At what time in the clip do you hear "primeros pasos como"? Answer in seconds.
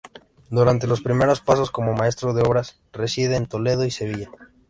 1.01-1.93